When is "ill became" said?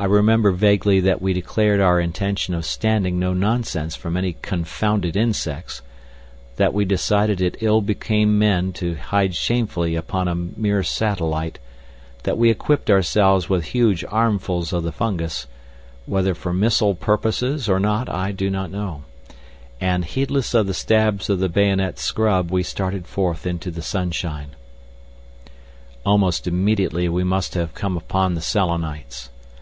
7.58-8.38